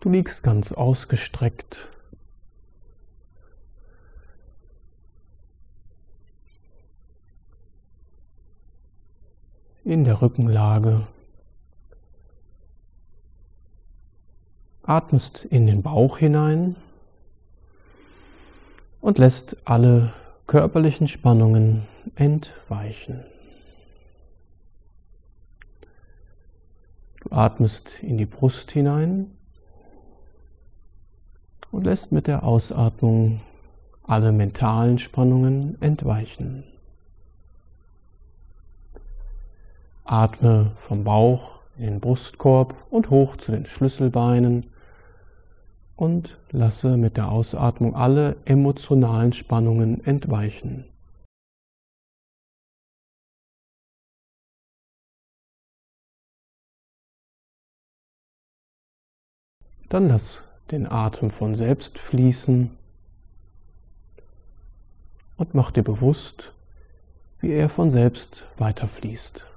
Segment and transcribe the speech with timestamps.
[0.00, 1.88] Du liegst ganz ausgestreckt.
[9.84, 11.06] In der Rückenlage.
[14.84, 16.76] Atmest in den Bauch hinein
[19.00, 20.12] und lässt alle
[20.46, 23.24] körperlichen Spannungen entweichen.
[27.20, 29.37] Du atmest in die Brust hinein
[31.70, 33.40] und lässt mit der Ausatmung
[34.02, 36.64] alle mentalen Spannungen entweichen.
[40.04, 44.72] Atme vom Bauch in den Brustkorb und hoch zu den Schlüsselbeinen
[45.96, 50.84] und lasse mit der Ausatmung alle emotionalen Spannungen entweichen.
[59.90, 62.70] Dann lass den Atem von selbst fließen
[65.36, 66.52] und mach dir bewusst,
[67.40, 69.47] wie er von selbst weiterfließt.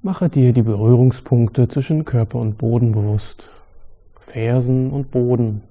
[0.00, 3.48] Mache dir die Berührungspunkte zwischen Körper und Boden bewusst.
[4.20, 5.62] Fersen und Boden,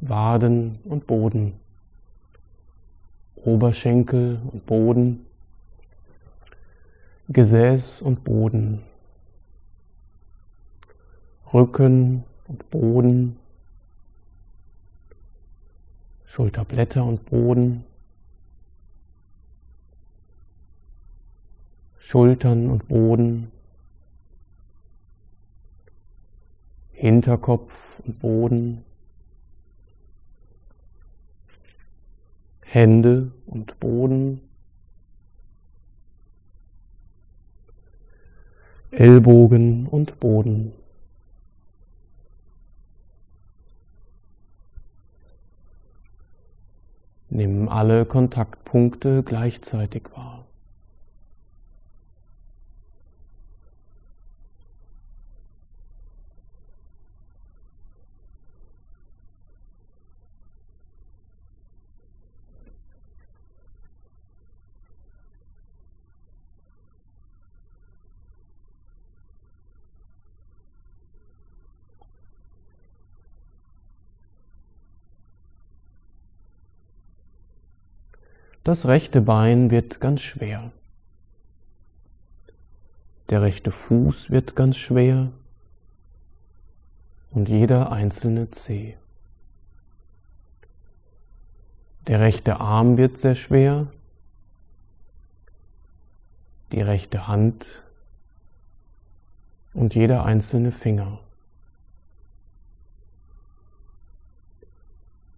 [0.00, 1.52] Waden und Boden,
[3.36, 5.26] Oberschenkel und Boden,
[7.28, 8.82] Gesäß und Boden,
[11.54, 13.36] Rücken und Boden,
[16.24, 17.84] Schulterblätter und Boden,
[22.10, 23.52] Schultern und Boden,
[26.90, 28.84] Hinterkopf und Boden,
[32.62, 34.40] Hände und Boden,
[38.90, 40.72] Ellbogen und Boden.
[47.28, 50.49] Nimm alle Kontaktpunkte gleichzeitig wahr.
[78.62, 80.70] Das rechte Bein wird ganz schwer.
[83.30, 85.32] Der rechte Fuß wird ganz schwer
[87.30, 88.96] und jeder einzelne Zeh.
[92.06, 93.86] Der rechte Arm wird sehr schwer,
[96.72, 97.66] die rechte Hand
[99.72, 101.20] und jeder einzelne Finger.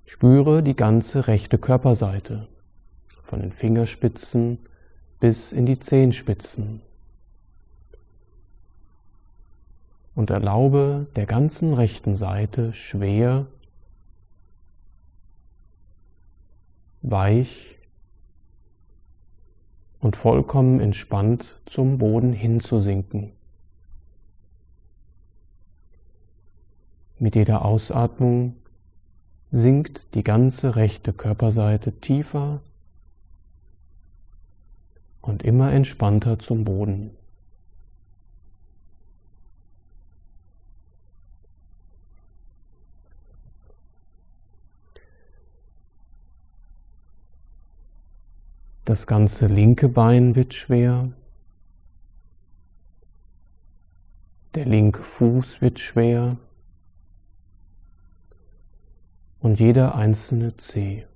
[0.06, 2.48] Spüre die ganze rechte Körperseite
[3.32, 4.58] von den Fingerspitzen
[5.18, 6.82] bis in die Zehenspitzen.
[10.14, 13.46] Und erlaube der ganzen rechten Seite schwer,
[17.00, 17.78] weich
[20.00, 23.32] und vollkommen entspannt zum Boden hinzusinken.
[27.18, 28.56] Mit jeder Ausatmung
[29.52, 32.60] sinkt die ganze rechte Körperseite tiefer
[35.22, 37.16] und immer entspannter zum Boden.
[48.84, 51.12] Das ganze linke Bein wird schwer.
[54.54, 56.36] Der linke Fuß wird schwer
[59.38, 61.06] und jeder einzelne Zeh.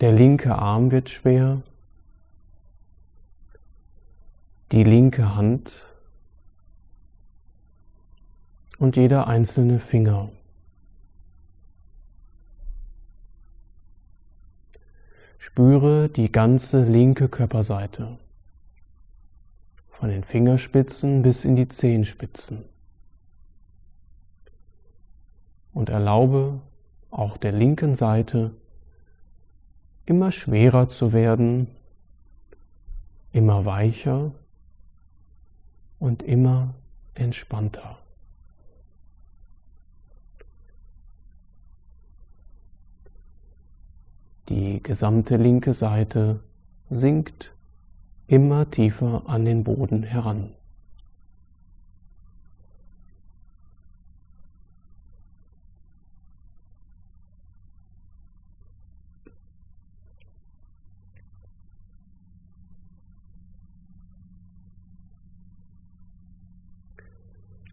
[0.00, 1.60] Der linke Arm wird schwer,
[4.72, 5.76] die linke Hand
[8.78, 10.30] und jeder einzelne Finger.
[15.36, 18.16] Spüre die ganze linke Körperseite,
[19.90, 22.64] von den Fingerspitzen bis in die Zehenspitzen.
[25.74, 26.62] Und erlaube
[27.10, 28.52] auch der linken Seite
[30.10, 31.68] immer schwerer zu werden,
[33.30, 34.32] immer weicher
[36.00, 36.74] und immer
[37.14, 37.96] entspannter.
[44.48, 46.40] Die gesamte linke Seite
[46.90, 47.52] sinkt
[48.26, 50.50] immer tiefer an den Boden heran.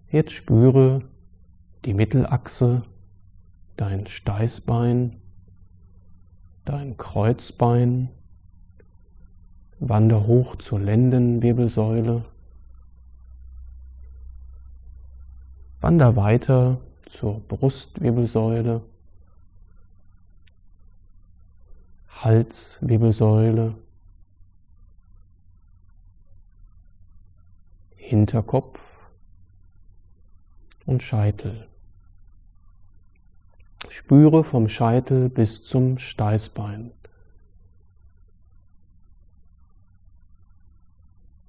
[0.09, 1.01] Jetzt spüre
[1.83, 2.83] die Mittelachse,
[3.75, 5.17] dein Steißbein,
[6.63, 8.07] dein Kreuzbein,
[9.79, 12.23] wander hoch zur Lendenwirbelsäule,
[15.81, 16.79] wander weiter
[17.09, 18.81] zur Brustwirbelsäule,
[22.07, 23.75] Halswirbelsäule,
[27.95, 28.86] Hinterkopf,
[30.87, 31.67] und Scheitel.
[33.89, 36.91] Spüre vom Scheitel bis zum Steißbein.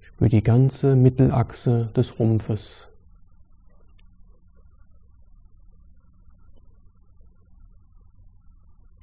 [0.00, 2.88] Spüre die ganze Mittelachse des Rumpfes.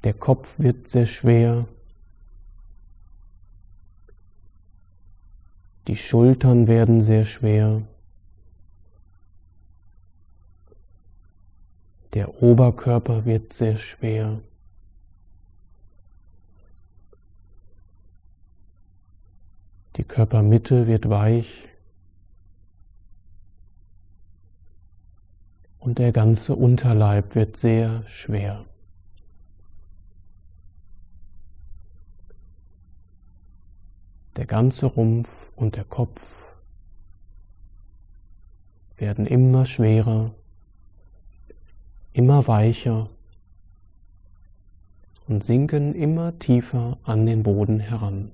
[0.04, 1.66] Der Kopf wird sehr schwer.
[5.88, 7.82] Die Schultern werden sehr schwer.
[12.16, 14.40] Der Oberkörper wird sehr schwer.
[19.98, 21.68] Die Körpermitte wird weich.
[25.78, 28.64] Und der ganze Unterleib wird sehr schwer.
[34.38, 36.22] Der ganze Rumpf und der Kopf
[38.96, 40.34] werden immer schwerer
[42.16, 43.10] immer weicher
[45.28, 48.32] und sinken immer tiefer an den Boden heran.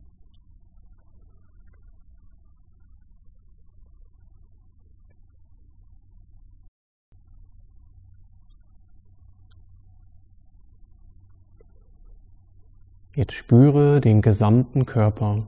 [13.16, 15.48] Jetzt spüre den gesamten Körper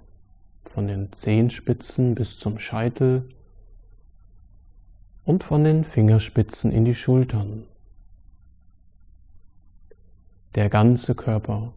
[0.65, 3.29] von den Zehenspitzen bis zum Scheitel
[5.23, 7.67] und von den Fingerspitzen in die Schultern
[10.55, 11.73] der ganze Körper.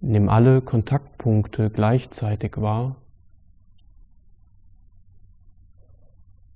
[0.00, 2.96] Nimm alle Kontaktpunkte gleichzeitig wahr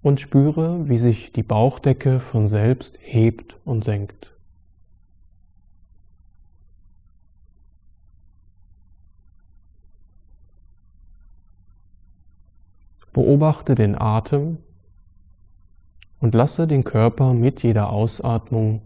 [0.02, 4.33] und spüre, wie sich die Bauchdecke von selbst hebt und senkt.
[13.12, 14.59] Beobachte den Atem
[16.21, 18.83] und lasse den Körper mit jeder Ausatmung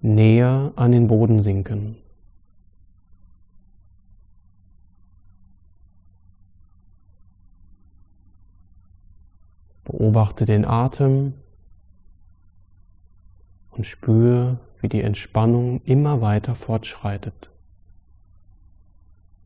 [0.00, 1.96] näher an den Boden sinken.
[9.84, 11.34] Beobachte den Atem
[13.70, 17.50] und spüre, wie die Entspannung immer weiter fortschreitet.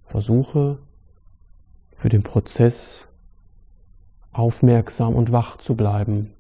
[0.07, 0.79] Versuche
[1.97, 3.07] für den Prozess
[4.33, 6.33] aufmerksam und wach zu bleiben.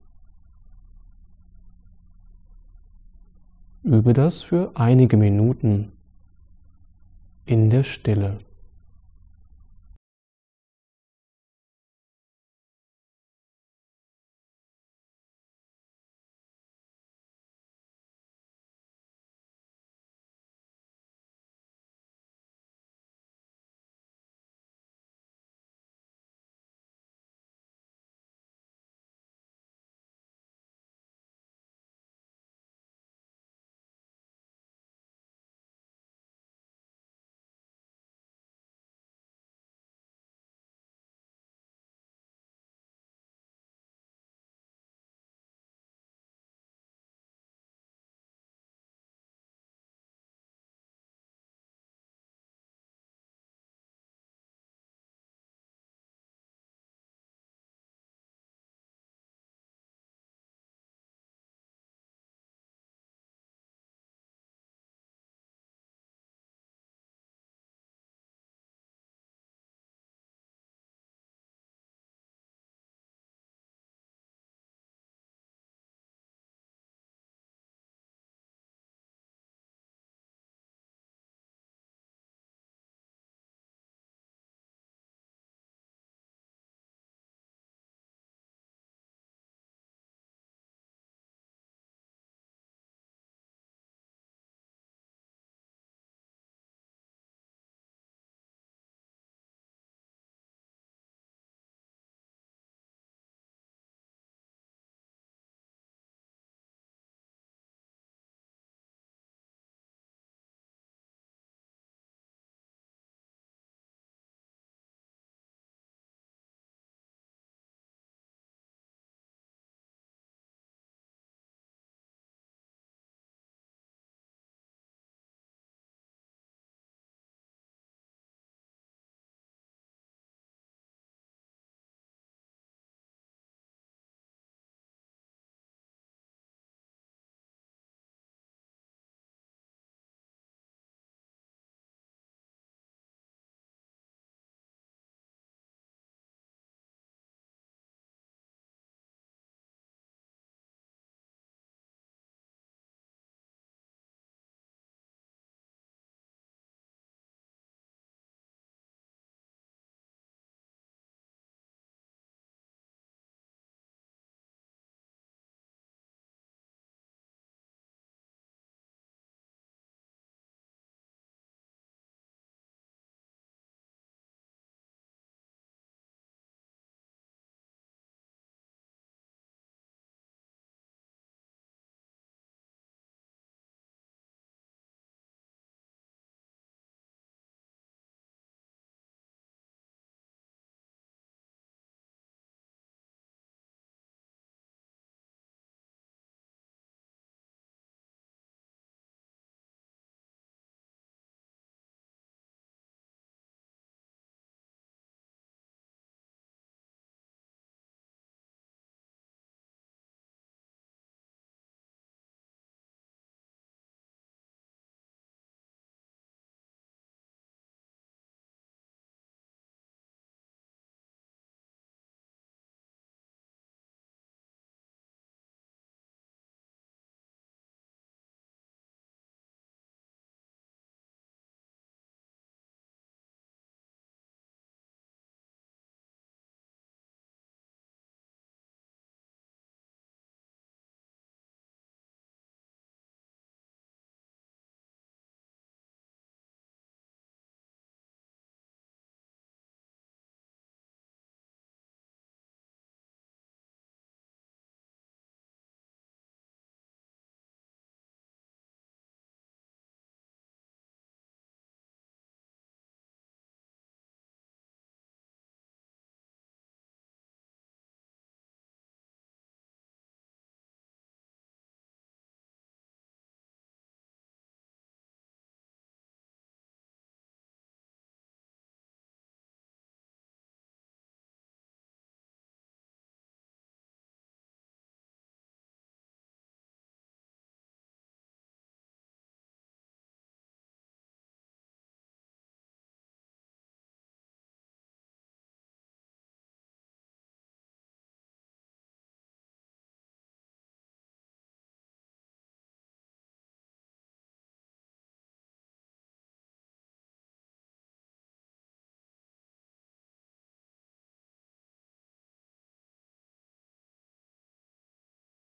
[3.88, 5.92] Übe das für einige Minuten
[7.46, 8.36] in der Stille.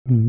[0.07, 0.21] Vertiefe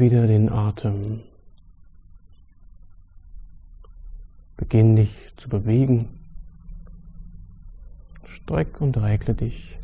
[0.00, 1.29] wieder den Atem.
[4.70, 6.08] Beginn dich zu bewegen.
[8.24, 9.76] Streck und regle dich.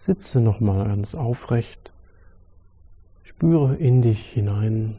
[0.00, 1.92] Sitze nochmal ganz aufrecht.
[3.22, 4.96] Spüre in dich hinein.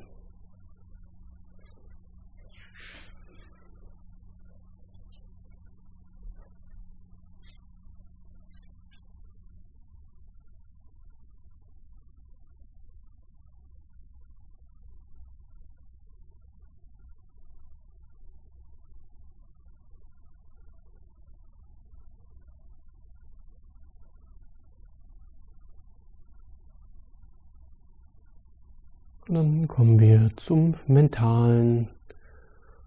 [29.27, 31.89] Dann kommen wir zum mentalen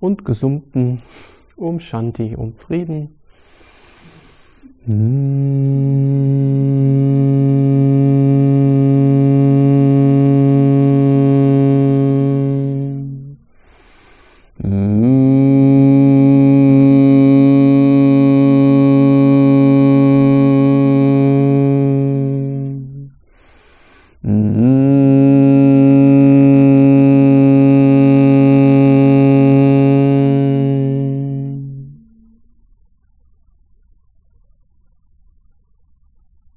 [0.00, 1.02] und gesummten
[1.56, 3.20] um Shanti, um Frieden.
[4.86, 5.43] Mm.